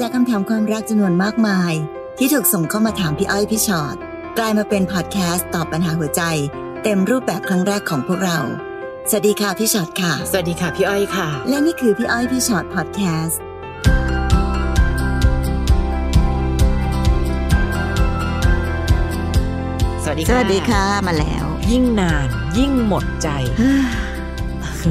[0.00, 1.72] จากคำถามความรักจำนวนมากมาย
[2.18, 3.96] ที่ถูกส่งเข้ามาถามพี่อ้อยพี่ชอ็อต
[4.38, 6.22] กลายมาเป็นพอดแคสต์ตอบปัญหาหัวใจ
[6.82, 8.38] เต็มรูปแบบครั้งแรกของพวกเรา
[9.10, 13.40] สวัสดีค่ะพี่ชอ็อตค่ะ สวัสดีค่ะพี่อ้อยค่ะ และนี่คือพี่อ้อยพี่ชอ็อตพอดแคสต์
[20.02, 22.28] สวัสดีสวัสดีค่ะมาแล้ว ยิ่งนาน
[22.58, 23.28] ยิ่งหมดใจ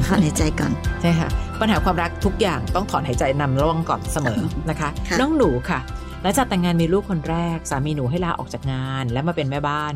[0.06, 5.80] ถอนหายใจก่อน ใช่ค่ะ ปัญหาความรักทุกอย่างต้องถอนหายใจนำร่องก่อนเสมอนะคะค่ะน้องหนูค่ะ
[6.22, 9.94] หลังจากแต่งงานมีลูกคนแรก สามีหนูให้ลาออกจากงาน และมาเป็นแม่บ้าน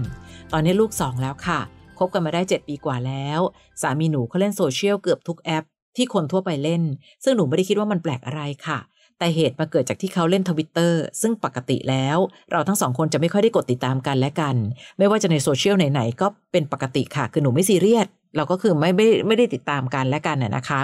[0.52, 1.60] ตอนนี้ลูกสองแล้วค่ะ
[1.98, 3.40] คบกันมาได้ 7 ปีกว่าแล้ว
[3.82, 5.66] สามีหนูเขาเล่นโซเชียลเกือบทุกแอป
[5.98, 6.84] ที่คนทั่วไปเล่น
[7.24, 8.80] ซึ่งหนูไม่ได้คิดว่ามันแปลกอะไรค่ะ
[9.20, 12.18] แต่เหตุมาเกิดจากที่เขาเล่นทวิตเตอร์ซึ่งปกติแล้ว
[12.52, 14.56] เราทั้งสองคนจะไม่ค่อยได้กดติดตามกันและกัน
[14.98, 20.82] ไม่ว่าจะในโซเชียลไหนๆก็เป็นปกติค่ะ คือหนูไม่ซีเรียสเราก็คือไม่ไม่ไม่ได้ติดตามกันและกันน่ะนะคะ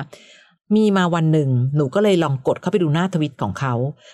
[0.75, 3.73] มีมาวันหนึ่ง หนูก็เลยลองกดเข้าไปดูหน้าทวิตของเขา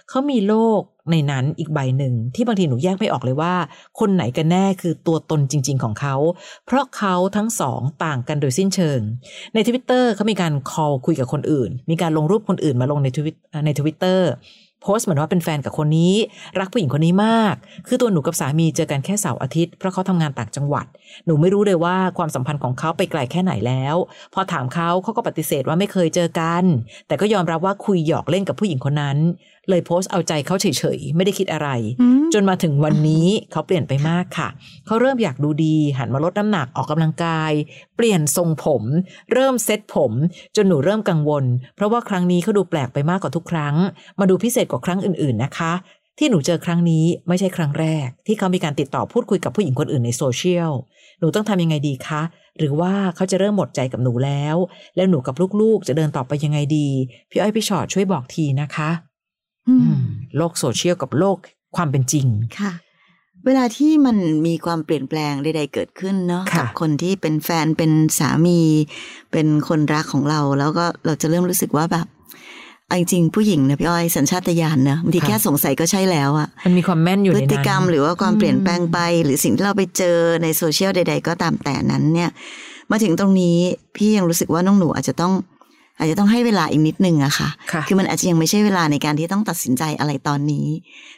[0.09, 3.53] เขามีโลกในนั้นอีกใบหนึ่ง ที่บางทีหนูแยกไม่ออกเลยว่า
[3.99, 6.15] คนไหนกันแน่คือตัวตนจริง ๆ ของเขา
[6.65, 8.99] เพราะเขาทั้งสองต่างกันโดยสิ้นเชิง
[9.53, 14.29] ในทวิตเตอร์เขามีการ call คุยกับคนอื่น มีการลงรูปคนอื่นมาลงในทวิตในทวิตเตอร์
[14.81, 16.13] โพสต์เหมือนว่าเป็นแฟนกับคนนี้
[16.59, 17.55] รักผู้หญิงคนนี้มาก
[17.87, 20.85] คือตัวหนูกับสามีเจอกันแค่เสาร์อาทิตย์เพราะเขาทำงานต่างจังหวัด
[21.25, 23.95] หนูไม่รู้เลยว่าความสัมพันธ์ของเขาไปไกลแค่ไหนแล้ว
[24.33, 26.63] พอถามเขาเขาก็ปฏิเสธว่าไม่เคยเจอกัน
[27.07, 29.17] แต่ก็ยอมรับว่าคุยหยอกเล่นกับผู้หญิงคนนั้น
[29.69, 31.69] เลยโพสต์เอาใจเขาเฉยๆ ไม่ได้คิดอะไร
[32.33, 34.49] จนมาถึงวันนี้เขาเปลี่ยนไปมากค่ะ
[34.85, 37.51] เขาเริ่มอยากดูดี หันมาลดน้ำหนักออกกำลังกาย
[37.95, 38.83] เปลี่ยนทรงผม
[39.33, 40.11] เริ่มเซ็ตผม
[40.55, 41.45] จนหนูเริ่มกังวล
[41.75, 43.75] เพราะว่าครั้งนี้เขาดูแปลกไปมากกว่าทุกครั้ง
[44.19, 45.73] มาดูพิเศษกว่าครั้งอื่นๆนะคะ
[46.19, 50.71] ที่หนูเจอครั้งนี้ไม่ใช่ครั้งแรก ที่เขามีการติดต่อพูดคุยกับผู้หญิงคนอื่นในโซเชียล
[51.19, 52.21] หนูต้องทำยังไงดีคะ
[52.57, 54.55] หรือว่าเขาจะเริ่มหมดใจกับหนูแล้ว
[54.95, 56.87] แล้วหนูกับลูกๆ จะเดินต่อไปยังไงดี
[57.29, 59.10] พี่อ้อยพี่ชอตช่วยบอกทีนะคะอือืมม
[60.37, 61.37] โลกโซเชียลกับโลก
[61.75, 62.25] ความเป็นจริง
[62.59, 62.73] ค่ะ
[63.45, 68.59] เวลาที่มันมีความเปลี่ยนแปลงใดๆเกิดขึ้นเนาะค่ะกับคนที่เป็นแฟนเป็นสามี
[69.31, 72.07] เป็นคนรักของเรา แล้วก็เราจะเริ่มรู้สึกว่าแบบ
[72.87, 82.29] เอาจริงๆผู้หญิงนะพี่อ้อยสัญชาตญาณนะบางทีแค่สงสัยก็ใช่แล้วอะมันมีความแม่นอยู่พในฤนั้นติกรรมหรือว่าความอืมเปลี่ยนแปลงไป หรือสิ่งที่เราไปเจอในโซเชียลใด ๆ ก็ตามแต่นั้นเนี่ย
[82.91, 83.57] มาถึงตรงนี้
[83.95, 85.33] พี่ยังรู้สึกว่าน้องหนูอาจจะต้อง
[86.01, 90.67] อาจจะต้องให้เวลาอีกนิดนึงอะค่ะค่ะ คือมันอาจจะยังไม่ใช่เวลาในการที่ต้องตัดสินใจอะไรตอนนี้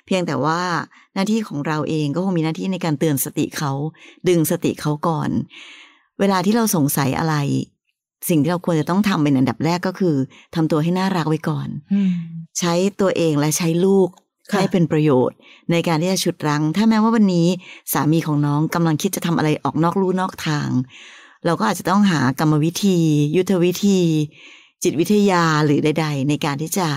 [0.05, 0.59] เพียงแต่ว่า
[1.13, 3.71] หน้าที่ของเราเองก็คงมีหน้าที่ในการเตือนสติเขา
[4.27, 5.29] ดึงสติเขาก่อน
[6.19, 7.35] เวลาที่เราสงสัยอะไร
[8.29, 10.15] สิ่งที่เราควรจะต้องทำเป็นอันดับแรกก็คือ
[10.55, 12.11] ทำตัวให้น่ารักไว้ก่อนอืม
[12.59, 14.09] ใช้ตัวเองและใช้ลูก
[14.51, 15.37] ค่ะให้เป็นประโยชน์
[15.71, 17.47] ในการที่จะฉุดรั้ง ถ้าแม้ว่าวันนี้
[17.93, 20.69] สามีของน้องกำลังคิดจะทำอะไรออกนอกลู่นอกทาง
[21.45, 22.97] เราก็อาจจะต้องหากรรมวิธี
[23.35, 23.99] ยุทธวิธี
[24.83, 26.87] จิตวิทยาหรือใด ๆ ในการที่จะ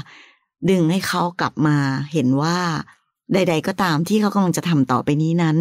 [0.71, 1.77] ดึงให้เขากลับมา
[2.13, 2.59] เห็นว่า
[3.35, 5.57] ใด ๆ ก็ตามที่เขากำลังจะทำต่อไปนี้นั้น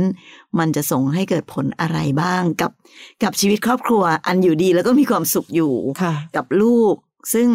[0.59, 2.71] มันจะส่งให้เกิดผลอะไรบ้างกับ
[3.23, 6.95] กับชีวิตครอบครัว อันอยู่ดีแล้วก็มีความสุขอยู่ค่ะกับลูก
[7.33, 7.49] ซึ่ง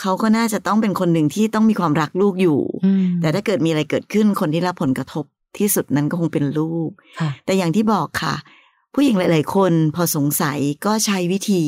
[0.00, 5.24] เขาก็น่าจะต้องเป็นคนหนึ่งที่ต้องมีความรักลูกอยู่อืมแต่ถ้าเกิดมีอะไรเกิดขึ้นคนที่รับผลกระทบ
[5.58, 6.90] ที่สุดนั้นก็คงเป็นลูก
[7.20, 8.34] ค่ะแต่อย่างที่บอกค่ะ
[8.94, 11.62] ผู้หญิงหลาย ๆ คนพอสงสัยก็ใช้วิธี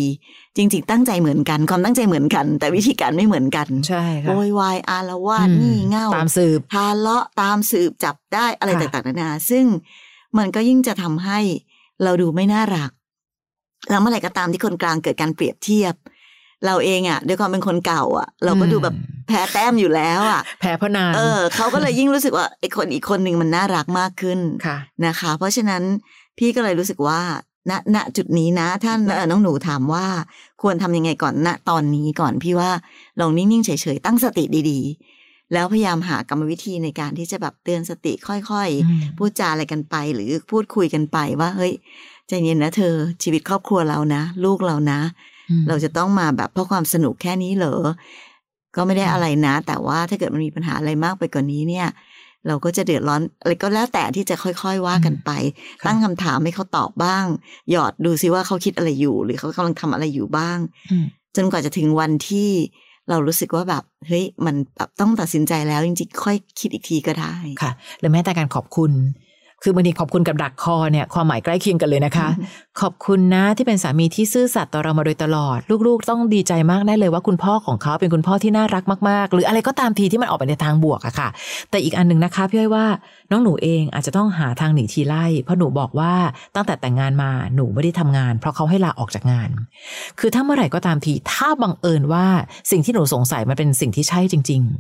[0.57, 9.65] จริง ๆ ตั้งใจเหมือนกัน ความตั้งใจเหมือนกัน แต่วิธีการไม่เหมือนกันใช่ค่ะโวยวายอาละวาดอืมนี่เง่าตามสืบทาเลาะตามสืบจับได้อะไรค่ะต่างๆนานาซึ่ง
[10.39, 11.39] มันก็ยิ่งจะทำให้
[12.03, 12.91] เราดูไม่น่ารัก
[13.91, 15.95] แล้วเมื่อไหร่ก็ตามที่คนกลางเกิดการเปรียบเทียบ
[16.67, 18.95] เราเองอะ ด้วยความเป็นคนเก่าอะ เราก็ดูแบบ
[19.29, 25.83] แพ้แต้มอยู่แล้วอะ แพ้เพราะนานเออเขาก็เลยยิ่งรู้สึกว่าไอ้คนอีกคนหนึ่งมันน่ารักมากขึ้นค่ะนะคะ เพราะฉะนั้น
[26.39, 27.21] พี่ก็เลยรู้สึกว่า
[27.71, 30.07] ณณจุดนี้นะถ้าเอ่อน้องหนูถามว่า
[30.63, 32.71] ควรทำยังไงก่อนณตอนนี้ก่อนพี่ว่า
[33.21, 41.73] ลองนิ่งๆเฉยๆตั้งสติดีๆ แล้วพยายามหากรรมวิธีในการที่จะแบบเตือนสติค่อยอืมๆพูดจาอะไรกันไป หรือพูดคุยกันไปว่าเฮ้ย
[42.29, 45.01] ใจเย็นนะเธอชีวิตครอบครัวเรานะ ลูกเรานะ
[45.51, 47.75] อืมเราจะต้องมาแบบเพราะความสนุกแค่นี้เหรอ
[48.77, 51.87] ก็ไม่ได้อะไรนะ แต่ว่าถ้าเกิดมันมีปัญหาอะไรมากไปกว่านนี้เนี่ย
[52.47, 55.31] เราก็จะเดือดร้อนอะไรก็แล้วแต่ที่จะค่อยๆว่ากันไป
[55.83, 57.27] ค่ะตั้งคำถามให้เขาตอบบ้าง
[57.71, 60.59] หยอดดูซิว่าเขาคิดอะไรอยู่ หรือเขากำลังทำอะไรอยู่บ้าง
[60.91, 61.05] อืม
[61.37, 62.51] จนกว่าจะถึงวันที่
[63.11, 68.93] เรารู้สึกว่าแบบเฮ้ยมันแบบต้องตัดสินใจแล้วจริงๆค่อยคิดอีกทีก็ได้ค่ะหรือแม้แต่การขอบคุณ
[69.63, 72.29] คือบางทีขอบคุณกับดักคอเนี่ยความหมายใกล้เคียงกันเลยนะคะ
[72.81, 81.29] ขอบคุณนะที่เป็นสามีที่ซื่อสัตย์ต่อเรามาโดยตลอด ลูกๆ ต้องดีใจมากได้เลยว่าคุณพ่อของเขาเป็นคุณพ่อที่น่ารักมากๆ หรืออะไรก็ตามทีที่มันออกไปในทางบวกอะค่ะ
[81.71, 82.87] แต่อีกอันหนึ่งนะคะพี่อ้อยว่า
[83.31, 86.13] น้องหนูเองอาจจะต้องหาทางหนีทีไล่เพราะหนูบอกว่า
[86.55, 89.51] ตั้งแต่แต่งงานมาหนูไม่ได้ทำงาน เพราะเขาให้ลาออกจากงาน
[90.19, 92.27] คือถ้าเมื่อไหร่ก็ตามทีถ้าบังเอิญว่า
[92.71, 94.73] สิ่งที่หนูสงสัยมันเป็นสิ่งที่ใช่จริง ๆ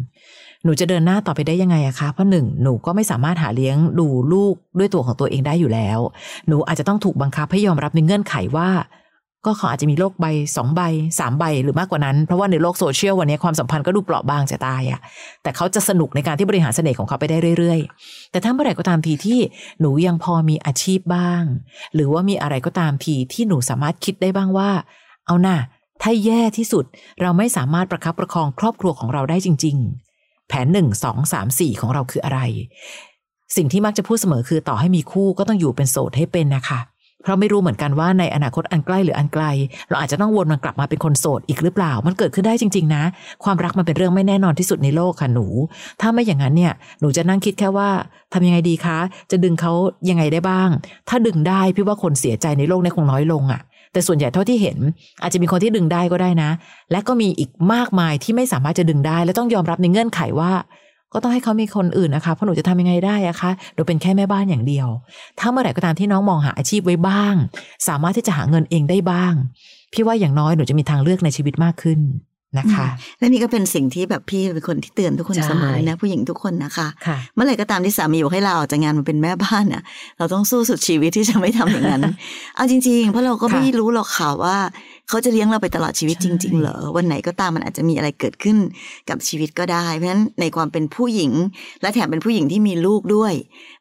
[0.65, 5.99] หนูจะเดินหน้าต่อไปได้ยังไงอะคะ เพราะหนึ่งหนูก็ไม่สามารถหาเลี้ยงดูลูกด้วยตัวของตัวเองได้อยู่แล้ว
[6.49, 8.71] หนูอาจจะต้องถูกบังคับให้ยอมรับในเงื่อนไขว่า
[9.47, 10.27] ก็เขาอาจจะมีโรคใบ
[10.57, 10.81] สองใบ
[11.19, 15.01] สามใบหรือมากกว่านั้น เพราะว่าในโลกโซเชียลวันนี้ความสัมพันธ์ก็ดูเปราะบางจะตายอะ
[15.43, 19.39] แต่เขาจะสนุกในการที่บริหารเสน่ห์ของเขาไปได้เรื่อย ๆ แต่ถ้าเมื่อไหร่ก็ตามทีที่
[19.81, 21.43] หนูยังพอมีอาชีพบ้าง
[21.95, 24.71] หรือว่ามีอะไรก็ตามทีที่หนูสามารถคิดได้บ้างว่า
[25.27, 25.59] เอาน่ะ
[26.03, 26.85] ถ้าแย่ที่สุด
[27.21, 30.12] เราไม่สามารถประคับประคองครอบครัวของเราได้จริง ๆ
[30.55, 32.41] แผนหนึ่งสองสามสี่ของเราคืออะไร
[33.57, 36.79] สิ่งที่มักจะพูดเสมอคือต่อให้มีคู่ก็ต้องอยู่เป็นโสดให้เป็นนะคะ
[37.23, 39.45] เพราะไม่รู้เหมือนกันว่าในอนาคตอันใกล้หรืออันไกล
[39.89, 43.03] เราอาจจะต้องวนมันกลับมาเป็นคนโสดอีกหรือเปล่า มันเกิดขึ้นได้จริง ๆ นะ
[43.45, 45.47] ความรักมันเป็นเรื่องไม่แน่นอนที่สุดในโลกค่ะหนู
[46.01, 47.91] ถ้าไม่อย่างนั้นเนี่ยหนูจะนั่งคิดแค่ว่า
[48.33, 48.99] ทำยังไงดีคะ
[49.31, 49.73] จะดึงเขา
[50.11, 50.69] ยังไงได้บ้าง
[51.09, 53.61] ถ้าดึงได้พี่ว่าคนเสียใจในโลกนี้คงน้อยลงอะ่ะ
[53.93, 54.79] แต่ส่วนใหญ่เท่าที่เห็น
[55.23, 56.51] อาจจะมีคนที่ดึงได้ก็ได้นะ
[56.91, 60.53] และก็มีอีกมากมายที่ไม่สามารถจะดึงได้ และต้องยอมรับในเงื่อนไขว่า
[61.13, 64.89] ก็ต้องให้เขามีคนอื่นนะคะ เพราะหนูจะทำยังไงได้อะคะหนูเป็นแค่แม่บ้านอย่างเดียว
[65.39, 67.35] ถ้าเมื่อไหร่ก็ตามที่น้องมองหาอาชีพไว้บ้าง
[67.89, 69.35] สามารถที่จะหาเงินเองได้บ้าง
[69.93, 72.01] พี่ว่าอย่างน้อยหนูจะมีทางเลือกในชีวิตมากขึ้น
[72.59, 72.87] นะคะ
[73.19, 79.83] และนี่ก็เป็นสิ่งที่แบบพี่เป็นคนที่เตือนทุกคนใช่เสมอเลยนะผู้หญิงทุกคนนะคะค่ะเมื่อไหร่ก็ตามที่สามีบอกให้เราออกจากงานมาเป็นแม่บ้านเนี่ย
[80.19, 82.03] เราต้องสู้สุดชีวิตที่จะไม่ทำอย่างนั้น
[82.57, 84.57] เอาจริง ๆ เพราะเราก็ค่ะไม่รู้หรอกค่ะว่า
[85.13, 88.57] เขาจะเลี้ยงเราไปตลอดชีวิตใช่จริง ๆ เหรอ วันไหนก็ตามมันอาจจะมีอะไรเกิดขึ้น
[89.09, 91.33] กับชีวิตก็ได้ เพราะฉะนั้นในความเป็นผู้หญิง
[91.83, 93.33] และแถมเป็นผู้หญิงที่มีลูกด้วย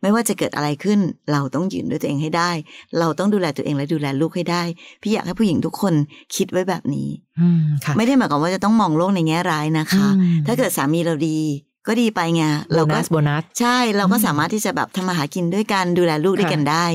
[0.01, 0.99] ไม่ว่าจะเกิดอะไรขึ้น
[1.31, 2.51] เราต้องยืนด้วยตัวเองให้ได้
[2.99, 4.63] เราต้องดูแลตัวเองและดูแลลูกให้ได้
[5.01, 5.93] พี่อยากให้ผู้หญิงทุกคน
[6.35, 11.39] คิดไว้แบบนี้อืมค่ะไม่ได้หมายความว่าจะต้องมองโลกในแง่ร้ายนะคะอืมถ้าเกิดสามีเราดี
[11.87, 16.85] ก็ดีไปไงโบเราก็นัสโบนัสใช่เราก็อืมสามารถที่จะแบบทำมาหากินด้วยกันดูแลลูกด้วยค่ะกันได้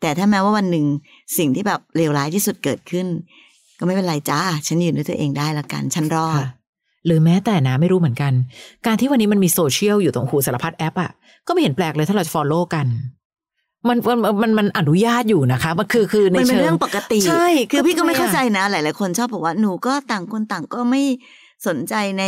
[0.00, 0.86] แต่ถ้าแม้ว่าวันหนึ่ง
[1.38, 3.06] สิ่งที่แบบเลวร้ายที่สุดเกิดขึ้น
[3.82, 6.48] ก็ไม่เป็นไรจ้าฉันยืนด้วยตัวเองได้ละกันฉันรอดค่ะ
[7.06, 8.32] หรือแม้แต่นะไม่รู้เหมือนกัน
[8.86, 11.10] การที่วันนี้มันมีโซเชียลอยู่ตรงหูสารพัดแอปอะ
[11.46, 12.86] ก็ไม่เห็นแปลกเลยถ้าเราจะ follow กัน
[13.88, 21.02] มันมันมันมันอนุญาตอยู่นะคะ มันคือคือในมันเป็นเชิงเรื่องปกติใช่คือพี่ก็ไม่ทำไมอะเข้าใจนะ หลาย ๆ คนชอบบอกว่าหนูก็ต่างคนต่างก็ไม่
[21.66, 22.24] สนใจใน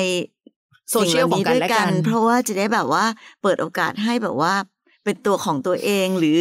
[0.90, 3.04] โซเชียลของกันและกัน เพราะว่าจะได้แบบว่า
[3.42, 4.52] เปิดโอกาสให้แบบว่า
[5.04, 6.38] เป็นตัวของตัวเองหรือ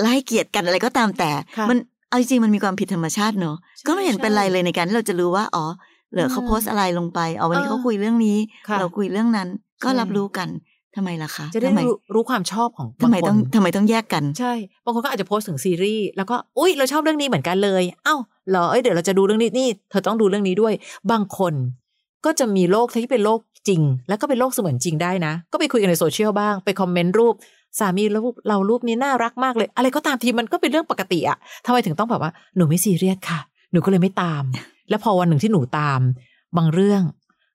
[0.00, 1.78] ไล่เกียรติกันอะไรก็ตามแต่ค่ะมัน
[2.08, 5.64] เอาจริงๆมันมีความผิดธรรมชาติเนอะใช่ ก็ไม่เห็นเป็นไรเลยในการที่เราจะรู้ว่า อ๋อ
[6.12, 8.38] เหลือเขาอืมโพสต์อะไรลงไปเอาวันนี้เออเขาคุยเรื่องนี้
[8.68, 9.48] ค่ะเราคุยเรื่องนั้น
[9.84, 10.48] ก็ใช่รับรู้กัน
[10.96, 14.52] ทำไมล่ะคะจะได้ทำไมรู้รู้ความชอบของทำไมบางคนต้องทำไมต้องแยกกันใช่
[14.84, 18.16] บางคนก็อาจจะโพสต์ถึงซีรีส์แล้วก็อุ้ยเราชอบเรื่องนี้เหมือนกันเลย เอ้า
[18.48, 20.72] เหรอเอ้ยเดี๋ยวเราจะดูเรื่องนี้นี่ เธอต้องดูเรื่องนี้ด้วย
[21.10, 21.54] บางคน
[22.24, 27.34] ก็จะมีโลกที่เป็นโลกจริง แล้วก็เป็นโลกเสมือนจริงได้นะ ก็ไปคุยกันในโซเชียลบ้างไปคอมเมนต์รูป
[27.78, 33.40] สามีแล้วเรารูปนี้น่ารักมากเลย อะไรก็ตามทีมันก็เป็นเรื่องปกติอะทำไมถึงต้องแบบว่าหนูไม่ซีเรียสค่ะ
[33.72, 34.42] หนูก็เลยไม่ตาม
[34.88, 36.00] แล้วพอวันหนึ่งที่หนูตาม
[36.56, 37.02] บางเรื่อง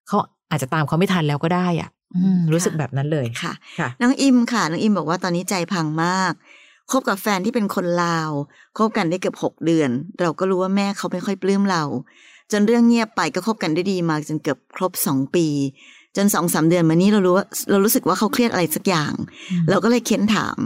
[0.08, 0.18] เขา
[0.52, 6.34] อาจจะตามเขาไม่ทันแล้วก็ได้อะอืมรู้สึกแบบนั้นเลยค่ะค่ะน้องอิมค่ะ น้องอิมบอกว่าตอนนี้ใจพังมาก
[6.92, 8.32] คบกับแฟนที่เป็นคนลาว
[8.78, 9.90] คบกันได้เกือบหกเดือน
[10.20, 11.84] เราก็รู้ว่าแม่เขาไม่ค่อยปลื้มเรา
[12.52, 15.48] จนเรื่องเงียบไปก็คบกันได้ดีมาจนเกือบครบสองปี
[16.16, 19.14] จนสองสามเดือนมานี้เรารู้ว่าเรารู้สึกว่าเขาเครียดอะไรสักอย่าง
[19.70, 20.58] เราก็เลยเค้นถาม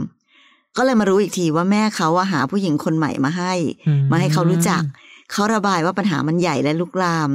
[0.76, 3.52] ก็เลยมารู้อีกทีว่าแม่เขาว่าหาผู้หญิงคนใหม่มาให้
[3.86, 4.82] อืมมาให้เขารู้จัก
[5.32, 7.30] เขาระบายว่าปัญหามันใหญ่และลุกลาม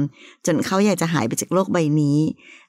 [0.46, 2.18] จนเขาอยากจะหายไปจากโลกใบนี้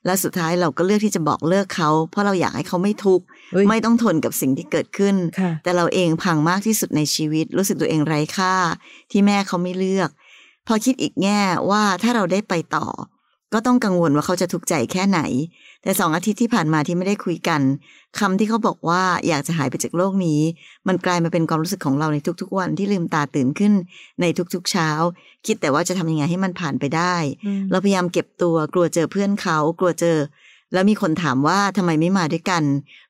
[0.05, 8.53] และสุดท้ายเราก็เลือกที่จะบอกเลิกเขา เพราะเราอยากให้เขาไม่ทุกข์เฮ้ยไม่ต้องทนกับสิ่งที่เกิดขึ้นค่ะแต่เราเองพังมากที่สุดในชีวิต รู้สึกตัวเองไร้ค่า
[9.11, 10.09] ที่แม่เขาไม่เลือก
[10.67, 12.87] พอคิดอีกแง่ว่าถ้าเราได้ไปต่อ
[13.53, 15.19] ก็ต้องกังวลว่าเขาจะทุกข์ใจแค่ไหน
[15.83, 17.61] แต่สองอาทิตย์ที่ผ่านมาที่ไม่ได้คุยกัน
[18.19, 20.41] คำที่เขาบอกว่าอยากจะหายไปจากโลกนี้
[20.87, 23.73] มันกลายมาเป็นความรู้สึกของเราในทุกๆวันที่ลืมตาตื่นขึ้น
[24.21, 24.89] ในทุกๆเช้า
[25.45, 27.15] คิดแต่ว่าจะทำยังไงให้มันผ่านไปได้
[27.71, 30.17] เราพยายามเก็บตัวกลัวเจอเพื่อนเขา กลัวเจอ
[30.73, 32.63] แล้วมีคนถามว่าทำไมไม่มาด้วยกัน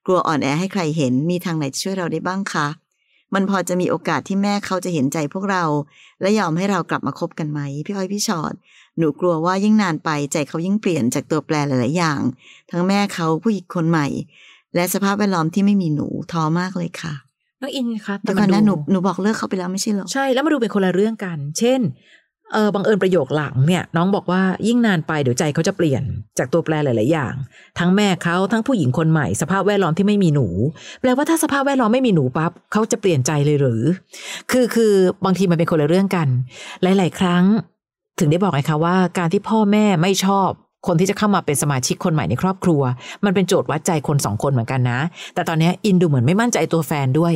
[0.06, 2.67] กลัวอ่อนแอให้ใครเห็นมีทางไหนจะช่วยเราได้บ้างคะ
[3.34, 5.63] มันพอจะมีโอกาสที่แม่เขาจะเห็นใจพวกเรา
[6.22, 8.53] และยอมให้เรากลับมาคบกันไหม พี่อ้อยพี่ชอ็อต
[8.98, 12.22] หนูกลัวว่ายิ่งนานไปใจเขายิ่งเปลี่ยนจากตัวแปรหลาย ๆ อย่าง
[12.72, 14.08] ทั้งแม่เขาผู้หญิงคนใหม่
[14.75, 17.13] และสภาพแวดล้อมที่ไม่มีหนูท้อมากเลยค่ะ
[17.62, 21.82] น้องอินคะเดี๋ยวก่อนนะหนูหนูบอกเลิกเขาไปแล้วไม่ใช่เหรอใช่แล้วมาดูเป็นคนละเรื่องกัน เช่น
[22.54, 26.04] เออบังเอิญประโยคหลังเนี่ย น้องบอกว่ายิ่งนานไปเดี๋ยวใจเขาจะเปลี่ยน
[26.38, 27.34] จากตัวแปรหลาย ๆ อย่าง
[27.80, 30.48] ทั้งแม่เขาทั้งผู้หญิงคนใหม่ สภาพแวดล้อมที่ไม่มีหนู
[31.01, 33.84] แปลว่าถ้าสภาพแวดล้อมไม่มีหนูปั๊บเขาจะเปลี่ยนใจเลยหรือ
[34.51, 34.94] คือคือ
[35.25, 36.27] บางทีมันเป็นคนละเรื่องกัน
[36.84, 37.44] หลาย ๆ ครั้ง
[38.19, 40.50] ถึงได้บอกไงคะว่าการที่พ่อแม่ไม่ชอบ
[40.88, 42.81] คนที่จะเข้ามาเป็นสมาชิกคนใหม่ในครอบครัว
[43.25, 45.00] มันเป็นโจทย์วัดใจคนสองคนเหมือนกันนะ
[45.33, 47.33] แต่ตอนนี้อินดูเหมือนไม่มั่นใจตัวแฟนด้วย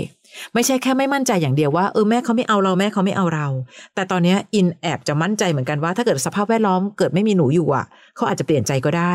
[0.53, 3.47] ไม่ใช่แค่ไม่มั่นใจอย่างเดียวว่าเออแม่เขาไม่เอาเราแม่เขาไม่เอาเรา
[3.95, 7.85] แต่ตอนนี้อินแอบจะมั่นใจเหมือนกันว่าถ้าเกิดสภาพแวดล้อมเกิดไม่มีหนูอยู่อะ
[8.15, 9.13] เขาอาจจะเปลี่ยนใจก็ได้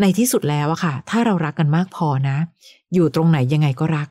[0.00, 2.36] ในที่สุดแล้วอะค่ะ ถ้าเรารักกันมากพอนะ
[2.94, 4.08] อยู่ตรงไหนยังไงก็รัก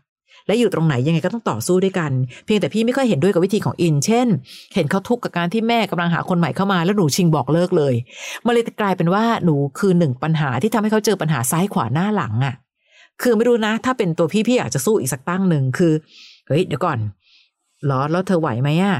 [0.48, 2.12] และอยู่ตรงไหนยังไงก็ต้องต่อสู้ด้วยกัน
[2.46, 4.28] เพียงแต่พี่ไม่ค่อยเห็นด้วยกับวิธีของอิน เช่น
[4.76, 7.94] เห็นเขาทุกข์กับการที่แม่กำลังหาคนใหม่เข้ามาแล้วหนูชิงบอกเลิกเลย
[8.46, 12.56] มันเลยกลายเป็นว่าหนูคือหนึ่งปัญหาที่ทำให้เขาเจอปัญหาซ้ายขวาหน้าหลังอะ
[13.22, 15.94] คือไม่รู้นะ ถ้าเป็นตัวพี่พี่อยากจะสู้อีกสักตั้งหนึ่งคือ
[16.48, 17.00] เฮ้ยเดี๋ยวก่อน
[17.86, 18.96] หรอแล้วเธอไหวไหมอะ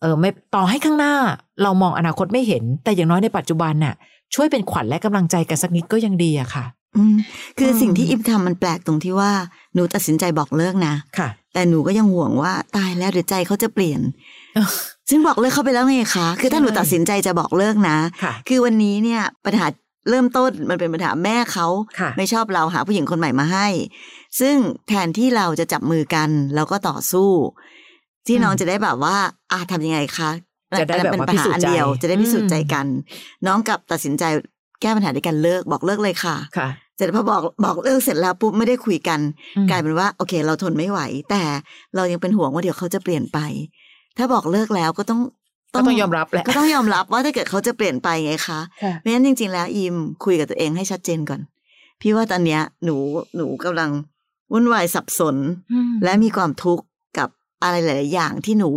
[0.00, 1.14] เออไม่ต่อให้ข้างหน้า
[1.62, 3.94] เรามองอนาคตไม่เห็น แต่อย่างน้อยในปัจจุบันน่ะ
[4.34, 6.64] ช่วยเป็นขวัญและกำลังใจกันสักนิดก็ยังดีอะค่ะ
[7.58, 9.32] คืออมสิ่งที่อิมทำมันแปลกตรงที่ว่า
[9.74, 14.00] หนูตัดสินใจบอกเลิกนะค่ะ แต่หนูก็ยังห่วงว่าตายแล้วเดี๋ยวใจเขาจะเปลี่ยน
[15.10, 19.66] ซึ่งบอกเลิกเขาไปแล้วไงคะคือถ้าหนูใช่ตัดสินใจจะบอกเลิกนะค่ะคือวันนี้เนี่ยปัญหา
[20.10, 21.66] เริ่มต้นมันเป็นปัญหาแม่เขา
[22.00, 23.66] ค่ะไม่ชอบเราหาผู้หญิงคนใหม่มาให้
[24.40, 24.56] ซึ่ง
[24.88, 27.30] แทนที่เราจะจับมือกันเราก็ต่อสู้
[28.26, 29.16] ที่น้องอืมจะได้แบบว่า
[29.52, 30.30] อ่าทำยังไงคะ
[30.80, 32.86] จะได้แบบเป็นว่าปัญพิหาสูจน์อันเดียวใจจะได้พิสูจน์ใจอืมกัน
[33.46, 34.24] น้องกลับตัดสินใจ
[34.82, 39.20] แก้ปัญหาด้วยกันเลิกบอกเลิกเลยค่ะค่ะ เสร็จพอบอกบอกเลิกเสร็จแล้วปุ๊บไม่ได้คุยกัน
[39.56, 41.42] อืมกลายเป็นว่า โอเค เราทนไม่ไหว แต่
[41.94, 43.38] เรายังเป็นห่วงว่าเดี๋ยวเขาจะเปลี่ยนไป
[44.16, 45.20] ถ้าบอกเลิกแล้วก็ต้อง
[45.74, 51.40] ก็ต้องยอมรับแหละก็ต้องยอมรับว่าถ้าเกิดเขาจะเปลี่ยนไปไงคะค่ะเพราะฉะนั้นจริง ๆ แล้วอิมคุยกับตัวเองให้ชัดเจนก่อน
[52.00, 52.96] พี่ว่าตอนเนี้ย หนู
[53.36, 53.90] หนูกำลัง
[54.52, 55.36] วุ่นวายสับสน
[55.72, 56.84] อืมและมีความทุกข์
[57.18, 57.28] กับ
[57.62, 58.70] อะไรหลาย ๆ อย่างที่หนู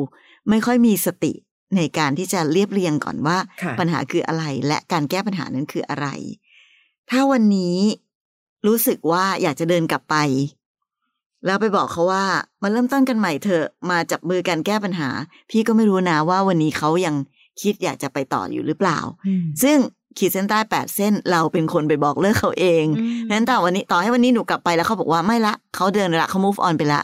[0.49, 1.33] ไม่ค่อยมีสติ
[1.75, 6.07] ในการที่จะเรียบเรียงก่อนว่าค่ะปัญหาคืออะไร และการแก้ปัญหานั้นคืออะไร
[7.09, 7.77] ถ้าวันนี้
[8.67, 10.15] รู้สึกว่าอยากจะเดินกลับไป
[11.45, 12.25] แล้วไปบอกเขาว่า
[12.61, 15.09] มาเริ่มต้นกันใหม่เถอะมาจับมือกันแก้ปัญหา
[15.49, 17.15] พี่ก็ไม่รู้นะว่าวันนี้เขายัง
[17.61, 19.77] คิดอยากจะไปต่ออยู่หรือเปล่าอืมซึ่ง
[20.17, 27.01] ขีดเส้นใต้แปดเส้นเราเป็นคนไปบอกเลิกเขาเองอืมนั้นแต่วันนี้ต่อให้วันนี้หนูกลับไปแล้วเขาบอกว่าไม่ละเขาเดินละเขา move on ไปละ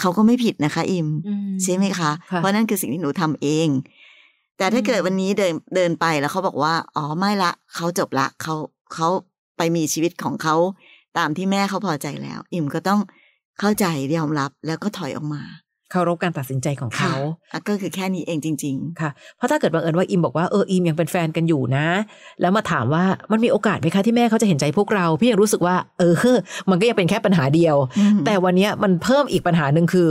[0.00, 3.68] เขาก็ไม่ผิดนะคะ อิมอืมใช่ไหมคะค่ะเพราะนั่นคือสิ่งที่หนูทำเอง
[4.58, 8.54] แต่ถ้าอืมเกิดวันนี้เดินเดินไปแล้วเขาบอกว่า อ๋อไม่ละเขาจบละเขา
[8.94, 9.08] เขา
[9.56, 10.56] ไปมีชีวิตของเขา
[11.18, 13.00] ตามที่แม่เขาพอใจแล้ว อิมก็ต้อง
[13.60, 13.86] เข้าใจ
[14.16, 15.42] ยอมรับแล้วก็ถอยออกมา
[15.92, 17.14] เคารพการตัดสินใจของเขา
[17.52, 21.86] อะก็คือแค่นี้เองจริงค่ะ เพราะถ้าเกิดบังเอิญว่าอิมบอกว่าเอออิมยังเป็นแฟนกันอยู่นะ
[22.40, 26.02] แล้วมาถามว่ามันมีโอกาสไหมคะที่แม่เขาจะเห็นใจพวกเรา พี่ยังรู้สึกว่า เอ
[26.34, 26.36] อ
[26.70, 30.08] มันก็ยังเป็นแค่ปัญหาเดียวอืมแต่วันเนี้ยมันเพิ่มอีกปัญหาหนึ่งคือ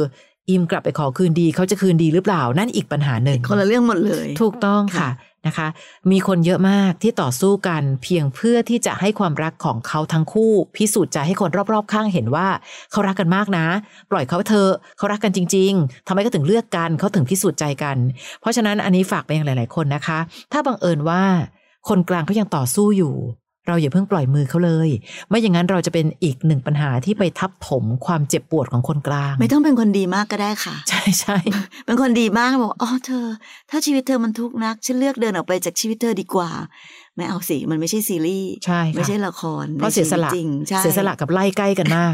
[0.49, 5.09] อิมกลับไปขอคืนดีเขาจะคืนดีหรือเปล่านั่นอีกปัญหาหนึ่งๆคนละเรื่องหมดเลย ถูกต้องค่ะค่ะ
[5.47, 5.67] นะคะ
[6.11, 12.47] มีคนเยอะมากที่ต่อสู้กันเพียงเพื่อที่จะให้ความรักของเขาทั้งคู่ พิสูจน์ใจให้คนรอบๆ ข้างเห็นว่า
[12.91, 13.65] เขารักกันมากนะ
[14.11, 17.97] ปล่อยเขาเถอะเขารักกันจริง ๆทำไมก็ถึงเลือกกันเขาถึงพิสูจน์ใจกัน
[18.41, 20.19] เพราะฉะนั้นอันนี้ฝากไปยังหลาย ๆ คนนะคะ
[20.51, 21.23] ถ้าบังเอิญว่า
[21.89, 23.15] คนกลางเขายังต่อสู้อยู่
[23.67, 24.89] เราอย่าเพิ่งปล่อยมือเขาเลย
[25.29, 31.37] ไม่อย่างนั้นเราจะเป็นอีกหนึ่งปัญหาที่ไปทับถมความเจ็บปวดของคนกลาง ไม่ต้องเป็นคนดีมากก็ได้ค่ะ ใช่ใช่
[31.85, 33.25] เป็นคนดีมากบอกอ๋อเธอ
[33.69, 36.49] ถ้าชีวิตเธอมันทุกข์นัก ฉันเลือกเดินออกไปจากชีวิตเธอดีกว่า
[37.15, 42.13] ไม่เอาสิมันไม่ใช่ซีรีส์ใช่ค่ะไม่ใช่ละครเพราะเสียสละในชีวิตจริงใช่เสียสละกับไล่ใกล้กันมาก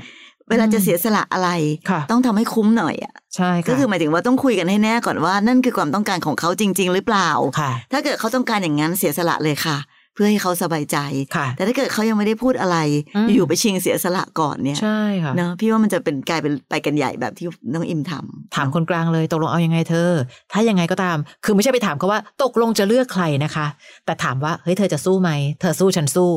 [0.49, 1.49] เวลาจะเสียสละอะไร
[1.89, 9.77] ค่ะต้องทำให้คุ้มหน่อยอะใช่ค่ะก็คือหมายถึงว่าต้องคุยกันให้แน่ก่อนว่านั่นคือความต้องการของเขาจริง ๆ หรือเปล่าค่ะถ้าเกิดเขาต้องการอย่างนั้นเสียสละเลยค่ะ
[10.15, 10.97] เพื่อให้เขาสบายใจ
[11.35, 12.77] ค่ะแต่ถ้าเกิดเขายังไม่ได้พูดอะไร
[13.15, 20.11] อืมอยู่ไปชิงเสียสละก่อนเนี่ย ใช่ค่ะเนาะพี่ว่ามันจะเป็นกลายเป็นไปกันใหญ่แบบที่น้องอิมทำถามคนกลางเลยตกลงเอายังไงเธอ
[20.51, 23.67] ถ้ายังไงก็ตาม คือไม่ใช่ไปถามเขาว่าตกลงจะเลือกใครนะคะ
[24.05, 25.31] แต่ถามว่าเฮ้ยเธอจะสู้ไหม
[25.61, 26.31] เธอสู้ฉันสู้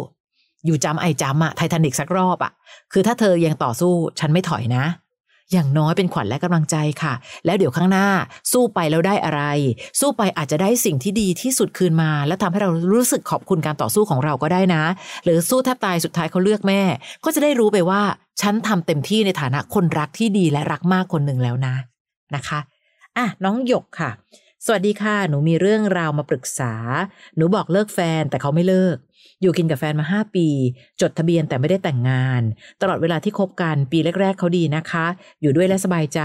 [0.66, 2.52] อยู่จำไอจำอะไททานิกสักรอบอะ
[2.92, 4.85] คือถ้าเธอยังต่อสู้ฉันไม่ถอยนะ
[5.52, 7.14] อย่างน้อยเป็นขวัญและกำลังใจค่ะ
[7.47, 8.09] แล้วเดี๋ยวข้างหน้า
[8.52, 9.43] สู้ไปแล้วได้อะไร
[10.00, 14.83] สู้ไปอาจจะได้สิ่งที่ดีที่สุดคืนมา และทำให้เรารู้สึกขอบคุณการต่อสู้ของเราก็ได้นะ
[15.25, 16.81] หรือสู้แทบตายสุดท้ายเขาเลือกแม่
[17.25, 18.02] ก็จะได้รู้ไปว่า
[18.40, 21.75] ฉันทำเต็มที่ในฐานะคนรักที่ดีและรักมากคนหนึ่งแล้วนะ
[22.35, 22.61] นะคะ
[23.17, 24.11] อะน้องหยกค่ะ
[24.67, 26.75] สวัสดีค่ะ หนูมีเรื่องราวมาปรึกษา
[27.37, 28.97] หนูบอกเลิกแฟนแต่เขาไม่เลิก
[29.43, 30.49] อยู่กินกับแฟนมาห้าปี
[31.00, 32.43] จดทะเบียนแต่ไม่ได้แต่งงาน
[32.81, 35.07] ตลอดเวลาที่คบกันปีแรก ๆเขาดีนะคะ
[35.43, 36.21] อยู่ด้วยและสบายใจ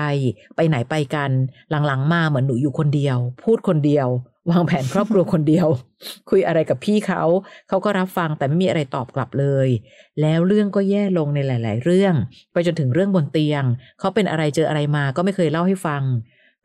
[0.56, 1.32] ไปไหนไปกัน
[1.70, 4.08] หลังๆ มาเหมือนหนูอยู่คนเดียว พูดคนเดียว
[4.52, 5.68] วางแผนครอบครัวคนเดียว
[6.30, 7.24] คุยอะไรกับพี่เขา
[7.70, 9.68] เขาก็รับฟังแต่ไม่มีอะไรตอบกลับเลย
[10.22, 12.13] แล้วเรื่องก็แย่ลงในหลาย ๆ เรื่อง
[12.54, 13.63] ไปจนถึงเรื่องบนเตียง
[14.00, 16.04] เขาเป็นอะไรเจออะไรมาก็ไม่เคยเล่าให้ฟัง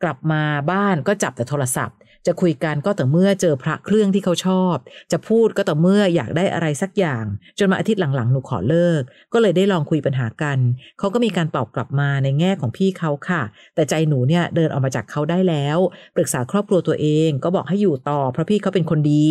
[0.03, 4.75] กลับมาบ้านก็จับแต่โทรศัพท์ จะคุยกันก็แต่เมื่อเจอพระเครื่องที่เขาชอบ
[5.11, 7.25] จะพูดก็แต่เมื่ออยากได้อะไรสักอย่าง
[7.57, 9.01] จนมาอาทิตย์หลังๆหนูขอเลิก
[9.33, 10.57] ก็เลยได้ลองคุยปัญหากัน
[10.99, 13.41] เขาก็มีการตอบกลับมาในแง่ของพี่เขาค่ะ
[13.75, 15.77] แต่ใจหนูเนี่ยเดินออกมาจากเขาได้แล้ว
[16.15, 19.27] ปรึกษาครอบครัวตัวเองก็บอกให้อยู่ต่อ เพราะพี่เขาเป็นคนดี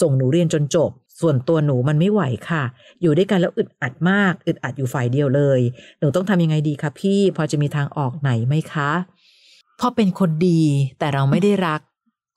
[0.00, 2.64] ส่งหนูเรียนจนจบส่วนตัวหนูมันไม่ไหวค่ะ
[3.02, 5.60] อยู่ด้วยกันแล้วอึดอัดมาก อึดอัดอยู่ฝ่ายเดียวเลย
[6.00, 8.90] หนูต้องทำยังไงดีคะพี่ พอจะมีทางออกไหนไหมคะ
[9.80, 10.60] พอเป็นคนดี
[10.98, 11.80] แต่เราไม่ได้รัก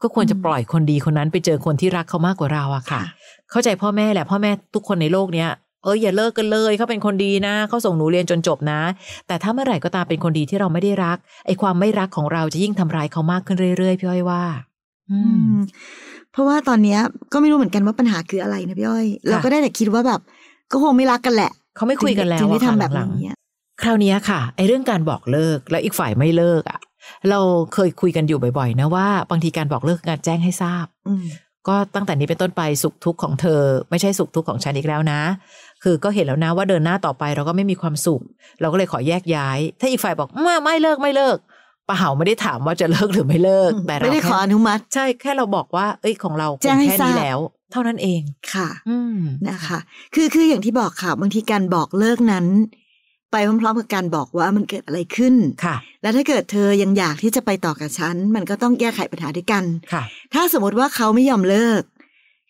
[0.02, 3.02] ก็ควรจะปล่อยคนดีคนนั้นไปเจอคนที่รักเขามากกว่าเราอะค่ะ
[3.52, 5.50] เข้าใจพ่อแม่แหละพ่อแม่ทุกคนในโลกเนี้ย
[5.84, 8.80] เอออย่าเลิกกันเลยเขาเป็นคนดีนะเขาส่งหนูเรียนจนจบนะ
[9.28, 14.44] แต่ถ้าเมื่อไหร่ก็ตามเป็นคนดีที่เราไม่ได้รักไอ้ความไม่รักของเราจะยิ่งทำร้ายเขามากขึ้นเรื่อยๆพี่อ้อยว่า
[15.12, 15.20] อื
[15.54, 15.56] ม
[16.32, 17.00] เพราะว่าตอนเนี้ย
[17.34, 20.22] ก็ไม่รู้เหมือนกันว่าปัญหาคืออะไรนะพี่อ้อย เราก็ได้แต่คิดว่าแบบ
[20.72, 23.38] ก็คงไม่รักกันแหละ เขาไม่คุยกันแล้วถึงได้อะค่ะทำแบบหลังๆนี้อะ
[23.82, 26.80] คราวเนี้ยค่ะไอ้เรื่องการบอกเลิกแล้วอีกฝ่ายไม่เลิกอะ
[27.30, 27.40] เรา
[27.74, 31.26] เคยคุยกันอยู่บ่อยๆ นะว่าบางทีการบอกเลิกคือการแจ้งให้ทราบอืม
[31.68, 35.22] ก็ตั้งแต่นี้เป็นต้นไปสุขทุกข์ของเธอ ไม่ใช่สุขทุกข์ของฉันอีกแล้วนะ
[35.84, 38.22] คือก็เห็นแล้วนะว่าเดินหน้าต่อไปเราก็ไม่มีความสุข
[38.62, 41.38] เราก็เลยขอแยกย้าย ถ้าอีกฝ่ายบอกไม่ไม่เลิกไม่เลิก
[41.88, 47.40] ป้าเหาไม่ได้ถามว่าจะเลิกหรือไม่เลิก แต่เราไม่ได้ขอแค่อนุมัติ ใช่แค่เราบอกว่า เอ้ยของเราแจ้งให้แค่ทรานี้บแล้ว
[47.72, 48.22] เท่านั้นเอง
[48.54, 49.18] ค่ะอืม
[49.50, 49.80] นะคะ
[50.16, 52.46] คือคืออย่างที่บอกค่ะบางทีการบอกเลิกนั้น
[53.34, 55.36] ไปพร้อมๆกับการบอกว่ามันเกิดอะไรขึ้น
[55.66, 59.64] ค่ะ แล้วถ้าเกิดเธอยังอยากที่จะไปต่อกับฉัน มันก็ต้องแก้ไขปัญหาด้วยกัน
[59.94, 61.84] ค่ะ ถ้าสมมติว่าเขาไม่ยอมเลิก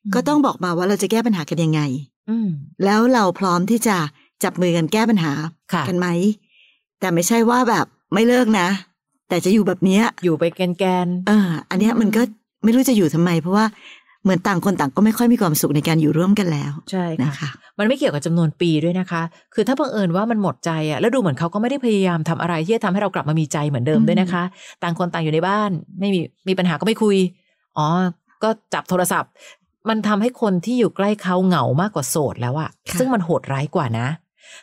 [0.04, 1.82] อืมก็ต้องบอกมาว่าเราจะแก้ปัญหากันยังไง
[2.30, 2.50] อืม
[2.86, 3.98] แล้วเราพร้อมที่จะ
[4.44, 5.34] จับมือกันแก้ปัญหา
[5.74, 6.08] ค่ะกันไหม
[7.00, 8.68] แต่ไม่ใช่ว่าแบบไม่เลิกนะ
[9.30, 12.22] แต่จะอยู่แบบเนี้ย อยู่ไปแกนเออ อันเนี้ยมันก็
[12.64, 13.66] ไม่รู้จะอยู่ทำไม เพราะว่า
[14.24, 19.22] เหมือนต่างคนต่างก็ไม่ค่อยมีความสุขในการอยู่ร่วมกันแล้วๆใช่นะค่ะคะ มันไม่เกี่ยวกับจำนวนปีด้วยนะคะ
[19.54, 24.44] คือถ้าบังเอิญว่ามันหมดใจอะแล้วดูเหมือนเขาก็ไม่ได้พยายามทำอะไรที่จะทำให้เรากลับมามีใจเหมือนเดิมด้วยนะคะ
[24.84, 27.18] ต่างคนต่างอยู่ในบ้าน ไม่มีมีปัญหาก็ไม่คุย
[27.78, 27.88] อ๋อ
[28.44, 29.32] ก็จับโทรศัพท์
[29.90, 34.08] มันทำให้คนที่อยู่ใกล้เขาเหงามากกว่าโสดแล้วอะค่ะซึ่งมันโหดร้ายกว่านะ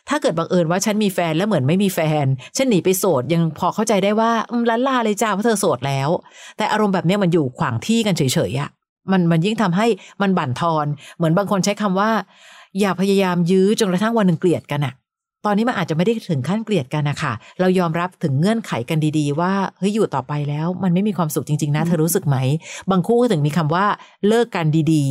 [0.09, 2.25] ถ้าเกิดบังเอิญว่าฉันมีแฟนแล้วเหมือนไม่มีแฟน
[2.57, 6.09] ฉันหนีไปโสดยังพอเข้าใจได้ว่าอืมลันลาเลยจ้าเพราะเธอโสดแล้ว
[6.57, 8.69] แต่อารมณ์แบบเนี้ยมันอยู่ขวางที่กันเฉยๆอะ
[9.11, 9.87] มันมันยิ่งทำให้
[10.21, 10.85] มันบั่นทอน
[11.17, 12.09] เหมือนบางคนใช้คำว่า
[12.79, 14.95] อย่าพยายามยื้อจนกระทั่งวันหนึ่งเกลียดกันอะ
[15.45, 22.37] ตอนนี้มันอาจจะไม่ได้ถึงขั้นเกลียดกันนะคะเรายอมรับถึงเงื่อนไขกันดีๆ ว่าเฮ้ยอยู่ต่อไปแล้ว มันไม่มีความสุขจริงๆนะเธอรู้สึกไหม
[22.91, 23.85] บางคู่ก็ถึงมีคำว่า
[24.27, 25.05] เลิกกันดี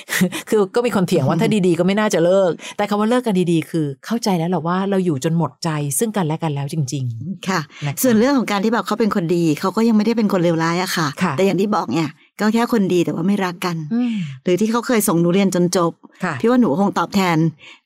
[0.00, 7.04] ๆ คือก็มีคนเถียงว่าถ้าดีๆ ก็ไม่น่าจะเลิก แต่คำว่าเลิกกันดีๆ คือ เข้าใจแล้วแหละว่าเราอยู่จนหมดใจซึ่งกันและกันแล้วจริง
[7.48, 12.08] ค่ะๆนะคะส่วนเรื่องของการที่แบบเขาเป็นคนดีเขาก็ยังไม่ได้เป็นคนเลวร้ายอะค่ะค่ะแต่อย่างที่บอกเนี่ย
[12.40, 15.92] ก็แค่คนดีแต่ว่าไม่รักกันอืมหรือที่เขาเคยส่งหนูเรียนจนจบ
[16.24, 17.36] ค่ะพี่ว่าหนูคงตอบแทน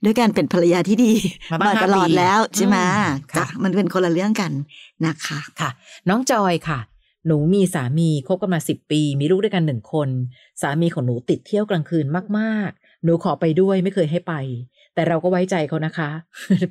[0.05, 1.13] ด้วยการเป็นภรรยาที่ดี
[1.53, 4.53] มาบ้างตลอดห้าปีแล้วใช่ไหมอืมค่ะจ้ะมันเป็นคนละเรื่องกัน
[5.07, 5.71] นะคะค่ะ
[6.09, 6.81] น้องจอยค่ะ
[7.27, 10.09] หนูมีสามีคบกันมาสิบปี มีลูกด้วยกันหนึ่งคน
[10.63, 12.07] สามีของหนูติดเที่ยวกลางคืน
[12.39, 14.35] มากๆ หนูขอไปด้วยไม่เคยให้ไป
[15.01, 16.11] แต่เราก็ไว้ใจเขานะคะ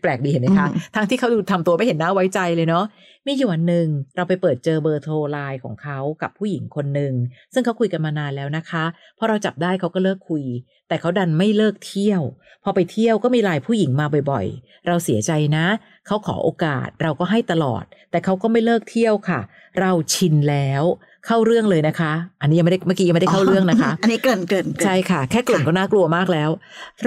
[0.01, 2.85] แปลกดีเห็นไหมคะอืมทั้งที่เขาดูทำตัวไม่เห็นหน้าไว้ใจเลยเนาะ
[3.25, 7.13] มีอยู่วันหนึ่งเราไปเปิดเจอเบอร์โทรไลน์ของเขากับผู้หญิงคนหนึ่ง
[7.53, 8.83] ซึ่งเขาคุยกันมานานแล้วนะคะ
[9.17, 10.43] พอเราจับได้เขาก็เลิกคุย
[10.87, 12.21] แต่เขาดันไม่เลิกเที่ยว
[12.63, 15.65] พอไปเที่ยวก็มีไลน์ผู้หญิงมาบ่อยๆ เราเสียใจนะ
[16.07, 19.39] เขาขอโอกาสเราก็ให้ตลอด แต่เขาก็ไม่เลิกเที่ยวค่ะ
[19.79, 20.83] เราชินแล้ว
[21.27, 26.49] เข้าเรื่องเลยนะคะ อันนี้ยังไม่ได้เมื่อกี้ยังไม่ได้เข้าเรื่องนะคะ อันนี้เกรินเกรินเกริ่นใช่ค่ะ แค่กลิ่นก็น่ากลัวมากแล้ว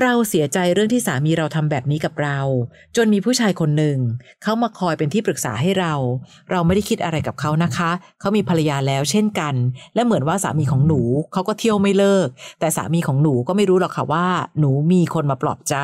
[0.00, 2.38] เราเสียใจเรื่องที่สามีเราทำแบบนี้กับเรา
[2.96, 3.98] จนมีผู้ชายคนหนึ่ง
[4.42, 5.94] เขามาคอยเป็นที่ปรึกษาให้เรา
[6.50, 9.54] เราไม่ได้คิดอะไรกับเขานะคะเขามีภรรยาแล้วเช่นกัน
[9.94, 11.00] และเหมือนว่าสามีของหนู
[11.32, 12.28] เขาก็เที่ยวไม่เลิก
[12.60, 14.26] แต่สามีของหนูก็ไม่รู้หรอกค่ะว่า
[14.60, 15.76] หนูมีคนมาปลอบใจ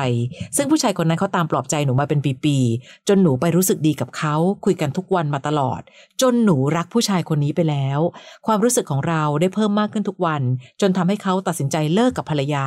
[0.57, 5.81] ซึ่งผู้ชายคนนั้นเขาตามปลอบใจหนูมาเป็นปีๆจนหนูไปรู้สึกดีกับเขาคุยกันทุกวันมาตลอด
[6.21, 7.99] จนหนูรักผู้ชายคนนี้ไปแล้ว
[8.47, 10.41] ความรู้สึกของเราได้เพิ่มมากขึ้นทุกวัน
[10.81, 12.65] จนทำให้เขาตัดสินใจเลิกกับภรรยา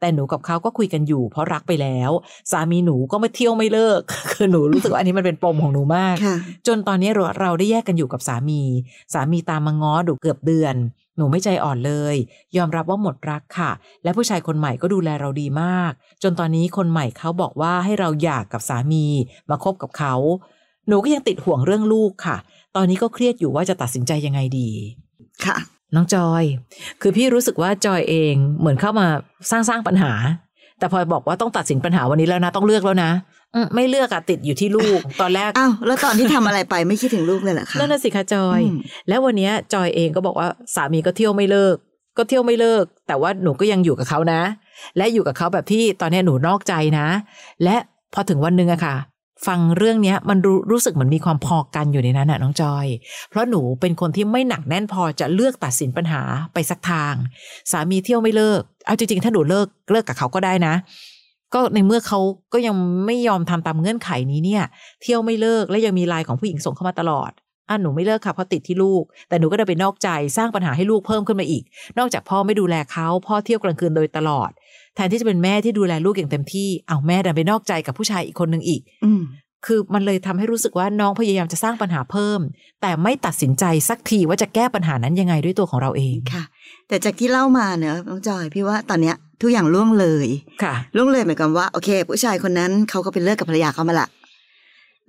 [0.00, 2.10] แต่หนูกับเขาก็คุยกันอยู่ เพราะรักไปแล้ว
[2.52, 4.00] สามีหนูก็ไม่เที่ยวไม่เลิก
[4.32, 8.62] คือหนูรู้สึกว่าอันนี้มันเป็นปมของหนูมากค่ะจนตอนนี้เราเราได้แยกกันอยู่กับสามี
[9.14, 10.76] สามีตามมาง้อดูเกือบเดือน
[11.18, 12.16] หนูไม่ใจอ่อนเลย
[12.56, 13.70] ยอมรับว่าหมดรักค่ะ
[14.04, 19.06] และผู้ชายคนใหม่ก็ดูแลเราดีมาก จนตอนนี้คนใหม่เขาบอกว่าให้เราหย่ากกับสามี
[19.50, 20.14] มาคบกับเขา
[20.88, 22.36] หนูก็ยังติดห่วงเรื่องลูกค่ะ
[22.76, 24.68] ตอนนี้ก็เครียดอยู่ว่าจะตัดสินใจยังไงดี
[25.44, 25.56] ค่ะ
[25.94, 26.44] น้องจอย
[27.00, 29.06] คือพี่รู้สึกว่าจอยเองเหมือนเข้ามา
[29.50, 30.12] สร้างสร้างปัญหา
[30.78, 33.10] แต่พอบอกว่าต้องตัดสินปัญหาวันนี้แล้วนะ ต้องเลือกแล้วนะ
[33.54, 38.76] อืมไม่เลือกอะติดอยู่ที่ลูกตอนแรกอ้าวแล้วตอนที่ทำอะไรไปไม่คิดถึงลูกเลยเหรอคะนั่นน่ะสิคะจอยอืม
[39.08, 41.76] แล้ววันเนี้ยจอยเองก็บอกว่าสามีก็เที่ยวไม่เลิก
[42.16, 44.40] ก็เที่ยวไม่เลิก แต่ว่าหนูก็ยังอยู่กับเขานะ
[44.96, 47.06] และอยู่กับเขาแบบที่ตอนเนี้ยหนูนอกใจนะ
[47.64, 47.76] และ
[48.14, 48.96] พอถึงวันหนึ่งอะค่ะ
[49.46, 52.86] ฟังเรื่องเนี้ยมันรู้รู้สึกเหมือนมีความพอกันอยู่ในนั้นอะน้องจอย
[53.30, 56.22] เพราะหนูเป็นคนที่ไม่หนักแน่นพอจะเลือกตัดสินปัญหา
[56.54, 57.14] ไปสักทาง
[57.70, 60.74] สามีเที่ยวไม่เลิก เอาจริงๆ ถ้าหนูเลิกเลิกกับเขาก็ได้นะ
[61.54, 62.20] ก็ในเมื่อเขา
[62.52, 62.74] ก็ยัง
[63.06, 64.64] ไม่ยอมทำตามเงื่อนไขนี้เนี่ย
[65.02, 67.30] เที่ยวไม่เลิกและยังมีไลน์ของผู้หญิงส่งเข้ามาตลอด
[67.68, 71.62] อะหนูไม่เลิกค่ะเพราะติดที่ลูก แต่หนูก็เดินไปนอกใจสร้างปัญหาให้ลูกเพิ่มขึ้นมาอีก
[71.98, 74.50] นอกจากพ่อไม่ดูแลเขาพ่อเที่ยวกลางคืนโดยตลอด
[74.96, 79.22] แทนที่จะเป็นแม่ที่ดูแลลูกอย่างเต็มที่เอาแม่ดันไปนอกใจกับผู้ชายอีกคนหนึ่งอีก อืม
[79.66, 82.40] คือมันเลยทำให้รู้สึกว่าน้องพยายามจะสร้างปัญหาเพิ่ม
[82.82, 86.44] แต่ไม่ตัดสินใจสักทีว่าจะแก้ปัญหานั้นยังไงด้วยตัวของเราเองค่ะ
[86.88, 90.26] แต่จากที่เล่ามาเนอะน้องจอยพี่ว่าตอนเนี้ยทุกอย่างล่วงเลย
[90.62, 94.08] ค่ะล่วงเลยหมายความว่าโอเค ผู้ชายคนนั้นเขาก็เป็นเลิกกับภรรยาเขามาละ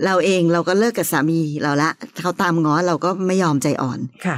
[0.06, 1.90] เราเองเราก็เลิกกับสามีเราละ
[2.22, 4.38] เขาตามง้อเราก็ไม่ยอมใจอ่อนค่ะ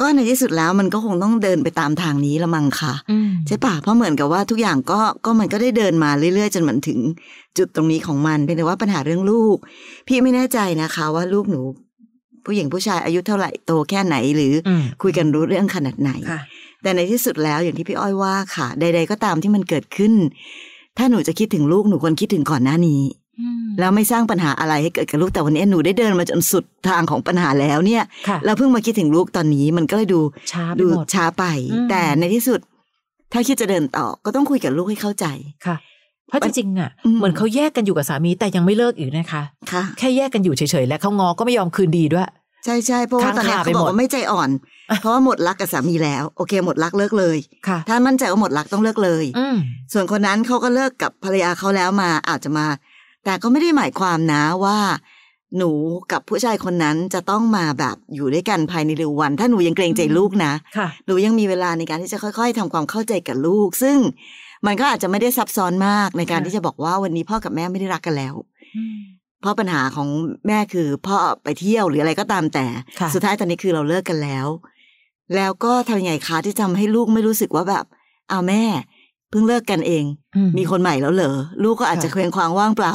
[0.00, 6.98] ก็ในที่สุดแล้วมันก็คงต้องเดินไปตามทางนี้ละมังค่ะอืมใช่ปะเพราะเหมือนกับว่าทุกอย่างก็ก็มันก็ได้เดินมาเรื่อยๆ จนมันถึง
[7.58, 9.56] จุดตรงนี้ของมันเป็นแต่ว่าปัญหาเรื่องลูก
[10.08, 11.60] พี่ไม่แน่ใจนะคะ ว่าลูกหนู
[12.44, 16.40] ผู้หญิงผู้ชายอายุเท่าไหร่โตแค่ไหนหรืออมคุยกันรู้เรื่องขนาดไหนค่ะ
[16.82, 20.12] แต่ในที่สุดแล้วอย่างที่พี่อ้อยว่าค่ะ ใด ๆ ก็ตามที่มันเกิดขึ้น
[20.98, 23.02] ถ้าหนูจะคิดถึงลูกหนูควรคิดถึงก่อนหน้านี้
[23.78, 30.20] แล้วไม่สร้างปัญหาอะไรให้เกิดกับลูกแต่วันนี้หนูได้เดินมาจนสุดทางของปัญหาแล้วเนี่ยค่ะเราเพิ่งมาคิดถึงลูกตอนนี้มันก็เลยดู
[30.52, 32.60] ช้าไปดูหมดช้าไปอืมแต่ในที่สุด
[33.32, 35.26] ถ้าคิดจะเดินต่อก็ต้องคุยกับลูกให้เข้าใจ
[35.66, 35.76] ค่ะ
[36.28, 39.42] เพราะจริงๆอะอืมเหมือนเขาแยกกันอยู่กับสามีแต่ยังไม่เลิกอีกนะคะ
[39.72, 42.28] ค่ะแค่แยกกันอยู่เฉยๆและเขางอก็ไม่ยอมคืนดีด้วย
[42.64, 44.50] ใช่ใช่เพราะว่าค้างตอนนี้คาไปเขาบอหมกดว่าไม่ใจอ่อน
[45.00, 47.36] เพราะว่าหมดรักกับสามีแล้ว โอเคหมดรักเลิกเลย
[47.68, 49.56] ค่ะถ้ามั่นใจว่าหมดรักต้องเลิกเลยอืม
[49.92, 52.66] ส่วนคนนั้นเขาก็เลิกกับภรรยาเขาแล้วมาอาจจะมา
[53.24, 54.78] แต่ก็ไม่ได้หมายความนะว่า
[55.58, 55.70] หนู
[56.12, 63.98] กับผู้ชายคนนั้นจะต้องมาแบบอยู่ด้วยกันภายในเร็ววัน ถ้าหนูยังเกรงใจลูกนะค่ะหนูยังมีเวลาในการที่จะค่อย ๆทำความเข้าใจกับลูก ซึ่ง
[64.66, 68.34] มันก็อาจจะไม่ได้ซับซ้อนมากในการค่ะที่จะบอกว่าวันนี้พ่อกับแม่ไม่ได้รักกันแล้ว
[69.40, 70.08] เพราะปัญหาของ
[70.46, 72.66] แม่คือพ่อไปเที่ยวหรืออะไรก็ตามแต่
[73.00, 74.46] ค่ะสุดท้ายตอนนี้คือเราเลิกกันแล้ว
[75.36, 77.84] แล้วก็ทำยังไงคะที่ทำให้ลูกไม่รู้สึกว่าแบบ
[78.28, 78.64] เอาวแม่
[79.32, 80.04] เพิ่งเลิกกันเอง
[80.36, 82.94] อืมีคนใหม่แล้วเหรอ ลูกก็อาจจะค่ะเคว้งคว้างว่างเปล่า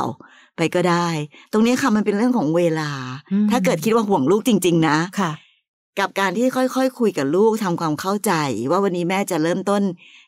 [0.57, 1.07] ไปก็ได้
[1.51, 2.89] ตรงนี้ค่ะมันเป็นเรื่องของเวลา
[3.31, 5.31] อืมถ้าเกิดคิดว่าห่วงลูกจริง ๆ นะค่ะ
[5.99, 8.31] กับการที่ค่อยๆคุยกับลูกทำความเข้าใจ
[8.71, 9.81] ว่าวันนี้แม่จะเริ่มต้น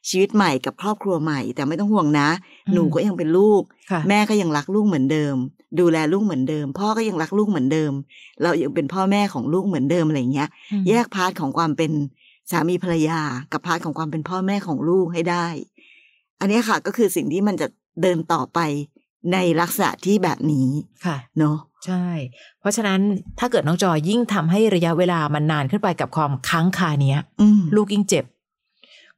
[0.10, 2.30] ชีวิตใหม่กับครอบครัวใหม่ แต่ไม่ต้องห่วงนะ
[2.68, 5.36] อืมหนูก็ยังเป็นลูกค่ะแม่ก็ยังรักลูกเหมือนเดิม
[5.80, 7.92] ดูแลลูกเหมือนเดิม พ่อก็ยังรักลูกเหมือนเดิม
[8.44, 11.92] เรายังเป็นพ่อแม่ของลูกเหมือนเดิมอะไรอย่างเงี้ยอืมแยก part ของความเป็น
[12.52, 15.48] สามีภรรยากับ part ของความเป็นพ่อแม่ของลูกให้ได้
[16.40, 17.68] อันนี้ค่ะก็คือสิ่งที่มันจะ
[18.02, 18.60] เดินต่อไป
[19.34, 20.70] ในลักษณะที่แบบนี้
[21.06, 22.06] ค่ะเนาะใช่
[22.60, 23.00] เพราะฉะนั้น
[23.40, 28.26] ถ้าเกิดน้องจอยยิ่งทำให้ระยะเวลามันนานขึ้นไปกับความค้างคาเนี้ยอืมลูกยิ่งเจ็บ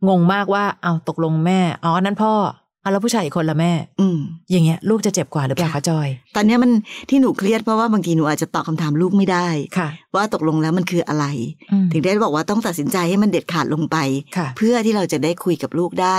[0.07, 2.33] งงมากว่าเอาตกลงแม่อ๋อนั่นพ่อ
[2.81, 4.19] เอาแล้วผู้ชายอีกคนละแม่ อืม
[4.51, 6.71] อย่างเงี้ย ลูกจะเจ็บกว่าหรือเปล่าคะจอย ตอนเนี้ยมัน
[7.09, 11.25] ที่หนูเครียดเพราะว่าบางทีหนูอาจจะตอบคำถามลูกไม่ได้ ค่ะ ว่าตกลงแล้วมันคืออะไร
[11.71, 13.97] อืม ถึงได้บอกว่าต้องตัดสินใจให้มันเด็ดขาดลงไป
[14.37, 16.17] ค่ะ เพื่อที่เราจะได้คุยกับลูกได้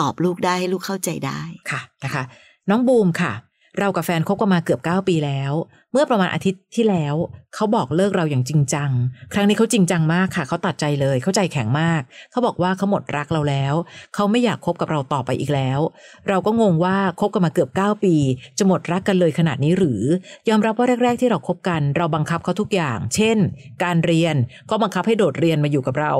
[0.00, 2.24] ตอบลูกได้ให้ลูกเข้าใจได้ ค่ะนะคะ
[2.70, 3.32] น้องบูมค่ะ
[3.78, 5.52] เรากับแฟนคบกันมาเกือบ 9 ปีแล้ว
[5.92, 7.14] เมื่อประมาณอาทิตย์ที่แล้ว
[7.54, 8.90] เขาบอกเลิกเราอย่างจริงจัง
[9.32, 13.74] ครั้งนี้เขาจริงจังมากค่ะ เขาตัดใจเลย เขาใจแข็งมาก เขาบอกว่าเขาหมดรักเราแล้ว
[14.14, 15.80] เขาไม่อยากคบกับเราต่อไปอีกแล้ว
[16.28, 18.14] เราก็งงว่าคบกันมาเกือบ 9 ปี
[18.58, 20.02] จะหมดรักกันเลยขนาดนี้หรือ
[20.48, 23.36] ยอมรับว่าแรก ๆ ที่เราคบกัน เราบังคับเขาทุกอย่าง เช่น
[23.84, 24.36] การเรียน
[24.70, 26.12] ก็บังคับให้โดดเรียนมาอยู่กับเรา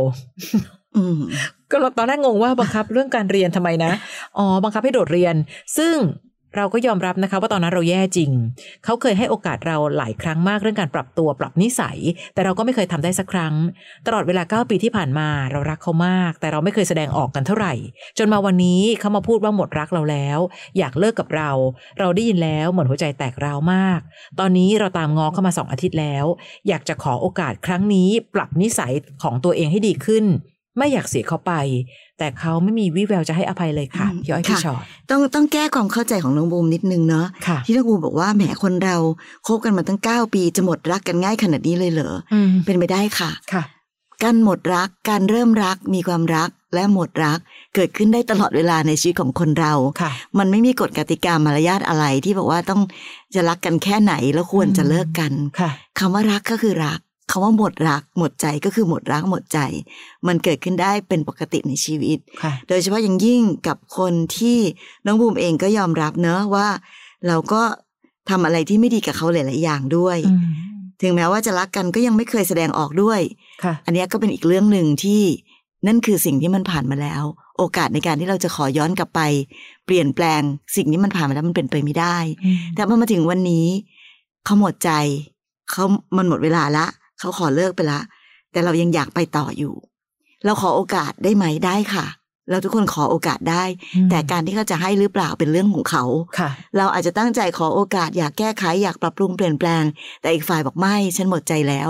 [0.96, 1.20] อืม
[1.70, 3.92] ก็เราตอนแรกงงว่าบังคับเรื่องการเรียนทำไมนะ
[4.38, 5.34] อ๋อ บังคับให้โดดเรียน
[5.78, 5.96] ซึ่ง
[6.56, 8.30] เราก็ยอมรับนะคะว่าตอนนั้นเราแย่จริง
[8.84, 11.98] เขาเคยให้โอกาสเราหลายครั้งมากเรื่องการปรับตัวปรับนิสัย
[12.34, 13.54] แต่เราก็ไม่เคยทำได้สักครั้ง
[14.06, 17.74] ตลอดเวลา 9 ปีที่ผ่านมาเรารักเขามาก แต่เราไม่เคยแสดงออกกันเท่าไหร่
[18.18, 20.38] จนมาวันนี้เขามาพูดว่าหมดรักเราแล้ว
[20.78, 21.50] อยากเลิกกับเรา
[21.98, 24.00] เราได้ยินแล้วเหมือนหัวใจแตกราวมาก
[24.40, 26.24] ตอนนี้เราตามง้อเข้ามาสองอาทิตย์แล้ว
[26.68, 30.26] อยากจะขอโอกาสครั้งนี้ปรับนิสัยของตัวเองให้ดีขึ้น
[30.78, 31.52] ไม่อยากเสียเขาไป
[32.18, 38.96] แต่เขาไม่มีวี่แววจะให้อภัยเลยค่ะอืมพี่อ้อยพี่ค่ะชอตต้องต้องแก้ความเข้าใจของน้องบูมนิดนึงเนาะค่ะที่น้องบูมบอกว่าแหมคนเรา
[39.46, 43.64] คบกันมาตั้งเก้าปีจะหมดรักกันง่ายขนาดนี้เลยเหรออืมเป็นไปได้ค่ะค่ะ
[44.22, 47.38] การหมดรักการเริ่มรักมีความรักและหมดรัก
[47.74, 52.80] เกิดขึ้นได้ตลอดเวลาในชีวิตของคนเราค่ะมันไม่มีกฎกติกามารยาทอะไรที่บอกว่าต้อง
[53.34, 59.58] จะรักกันแค่ไหนแล้วควรจะเลิกกันค่ะคำว่ารักก็คือรัก คำว่าหมดรักหมดใจก็คือหมดรักหมดใจ
[60.26, 64.58] มันเกิดขึ้นได้เป็นปกติในชีวิตค่ะโดยเฉพาะอย่างยิ่งกับคนที่
[65.06, 66.68] น้องบูมเองก็ยอมรับเนอะว่า
[67.26, 67.62] เราก็
[68.30, 70.44] ทำอะไรที่ไม่ดีกับเขาหลาย ๆ อย่างด้วยอืม
[71.02, 73.20] ถึงแม้ว่าจะรักกันก็ยังไม่เคยแสดงออกด้วย
[73.64, 75.22] ค่ะอันเนี้ยก็เป็นอีกเรื่องหนึ่งที่
[75.86, 77.22] นั่นคือสิ่งที่มันผ่านมาแล้ว
[77.58, 79.20] โอกาสในการที่เราจะขอย้อนกลับไป
[79.84, 80.42] เปลี่ยนแปลง
[80.76, 83.66] สิ่งที่มันผ่านมาแล้วมันเป็นไปไม่ได้อืมแต่พอมาถึงวันนี้
[84.44, 84.90] เขาหมดใจ
[85.70, 85.84] เขา
[86.16, 86.86] มันหมดเวลาละ
[87.18, 88.00] เขาขอเลิกไปละ
[88.50, 89.74] แต่เรายังอยากไปต่ออยู่
[90.44, 92.06] เราขอโอกาสได้ไหมได้ค่ะ
[92.50, 93.64] เราทุกคนขอโอกาสได้
[94.10, 96.04] แต่การที่เขาจะให้หรือเปล่าเป็นเรื่องของเขา
[96.38, 99.84] ค่ะเราอาจจะตั้งใจขอโอกาสอยากแก้ไขอยากปรับปรุงเปลี่ยนแปลง
[100.22, 101.88] แต่อีกฝ่ายบอกไม่ฉันหมดใจแล้ว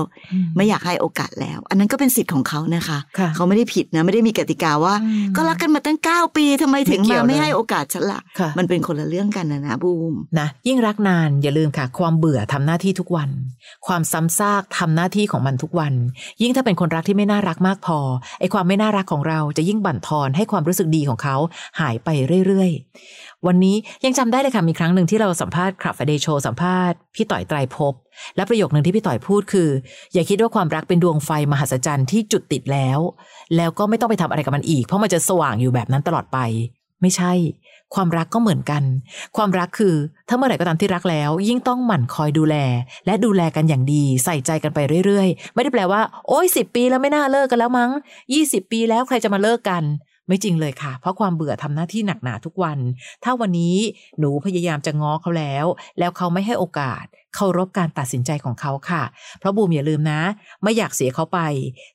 [0.57, 13.31] ไม่อยากให้โอกาสแล้ว อันนั้นก็เป็นสิทธิ์ของเขานะคะค่ะเขาไม่ได้ผิดนะไม่ได้มีกติกาว่าอืมก็รักกันมาตั้งเก้าปีทำไมถึงไม่เกี่มายวไม่เลยให้โอกาสฉันละค่ะ มันเป็นคนละเรื่องกันนะนะบูมนะยิ่งรักนานอย่าลืมค่ะ ความเบื่อทำหน้าที่ทุกวัน
[13.87, 15.93] ความซ้ำซากทำหน้าที่ของมันทุกวัน
[16.43, 17.99] ยิ่งถ้าเป็นคนรักที่ไม่น่ารักมากพอ
[18.41, 21.37] ไอ้ความไม่น่ารักของเราจะยิ่งบั่นทอนให้ให้ความรู้สึกดีของเขา
[21.81, 22.09] หายไป
[22.47, 27.95] เรื่อยๆ วันนี้ยังจำได้เลยค่ะมีครั้งหนึ่งที่เราสัมภาษณ์คลับฟเดโชสัมภาษณ์พี่ต่อยไตรภพ
[28.37, 29.69] และประโยคหนึ่งที่พี่ต่อยพูดคือ
[30.13, 32.99] อย่าคิดว่าความรักเป็นดวงไฟมหัศจรรย์ที่จุดติดแล้ว
[33.57, 36.39] แล้วก็ไม่ต้องไปทำอะไรกับมันอีก เพราะมันจะสว่างอยู่แบบนั้นตลอดไป
[37.01, 37.33] ไม่ใช่
[37.95, 38.83] ความรักก็เหมือนกัน
[39.37, 39.95] ความรักคือ
[40.29, 42.57] ถ้าเมื่อไหร่ก็ตามที่รักแล้ว ยิ่งต้องหมั่นคอยดูแล
[43.07, 47.91] และดูแลกันอย่างดี ใส่ใจกันไปเรื่อยๆ ไม่ได้แปลว่า โอ้ยสิปีแล้วไม่น่าเลิกกันแล้วมั้ง
[48.35, 49.83] ยี่สิบปีแล้วใครจะมาเลิกกัน
[50.29, 52.79] ไม่จริงเลยค่ะ เพราะความเบื่อทำหน้าที่หนักหนาทุกวัน
[53.25, 53.77] ถ้าวันนี้
[54.19, 55.67] หนูพยายามจะง้อเขาแล้ว
[55.99, 59.03] แล้วเขาไม่ให้โอกาสเคารพการตัดสินใจของเขาค่ะ
[59.39, 60.21] เพราะบูมอย่าลืมนะ
[60.63, 61.41] ไม่อยากเสียเขาไป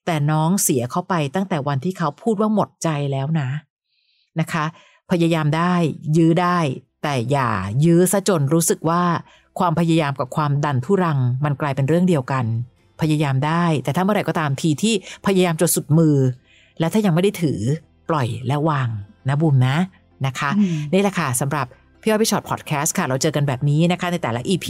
[0.06, 3.50] แต่น้องเสียเขาไปตั้งแต่วันที่เขาพูดว่าหมดใจแล้วนะ
[4.39, 4.65] นะคะ
[5.12, 5.74] พยายามได้
[6.18, 6.60] ยื้อได้
[7.04, 7.52] แต่อย่า
[7.86, 9.04] ยื้อซะจนรู้สึกว่า
[9.60, 12.46] ความพยายามกับความดันทุรัง มันกลายเป็นเรื่องเดียวกัน
[13.02, 14.94] พยายามได้ แต่ถ้าเมื่อไหร่ก็ตามทีที่
[15.26, 16.18] พยายามจนสุดมือ
[16.80, 17.60] และถ้ายังไม่ได้ถือ
[18.10, 18.89] ปล่อยและวาง
[19.28, 19.76] นะบูมนะ
[20.26, 21.67] นะคะอืมนี่แหละค่ะสำหรับ
[22.02, 24.68] พี่อ้อยพี่ช็อตพอดแคสต์ค่ะ เราเจอกันแบบนี้นะคะ ในแต่ละ EP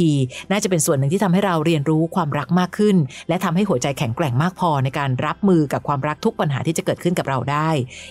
[0.52, 2.96] น่าจะเป็นส่วนหนึ่งที่ทำให้เราเรียนรู้ความรักมากขึ้น
[3.30, 7.70] และทำให้หัวใจแข็งแกร่งมากพอในการรับมือกับความรักทุกปัญหาที่จะเกิดขึ้นกับเราได้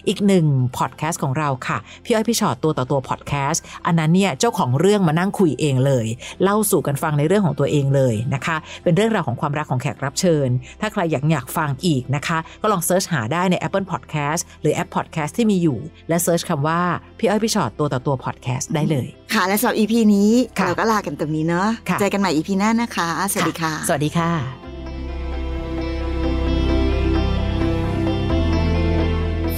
[0.08, 0.46] อีกหนึ่ง
[0.78, 6.06] พอดแคสต์ของเราค่ะ พี่อ้อยพี่ฉอดตัวต่อตัวพอดแคสต์อันนั้นเนี่ยเจ้าของเรื่องมานั่งคุยเองเลย
[6.42, 10.48] เล่าสู่กันฟังในเรื่องของตัวเองเลยนะคะ เป็นเรื่องราวของความรักของแขกรับเชิญ
[10.80, 15.78] ถ้าใครอยากอยากฟังอีกนะคะ ก็ลอง search หาได้ใน Apple Podcast หรือแอป Podcast ที่มีอยู่
[16.08, 16.80] และ search คำว่า
[17.18, 24.68] พี่อ้อยพี่ฉอดตัวต่อตัวพอดแคสต์ได้เลยค่ะ และสำหรับ EP นี้ค่ะเราก็ลากันตรงนี้เนาะค่ะเจอกันใหม่ EP หน้านะคะ สวัสดีค่ะ สวัสดีค่ะ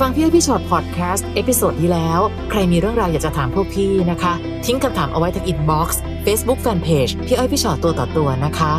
[0.01, 4.33] ฟังพี่อ้อยพี่ฉอดพอดแคสต์ episode ที่แล้ว ใครมีเรื่องราวอยากจะถามพวกพี่นะคะ
[4.67, 8.73] ทิ้งคำถามเอาไว้ที่ inbox เฟซบุ๊กแฟนเพจพี่อ้อยพี่ฉอดตัวต่อตัวนะคะ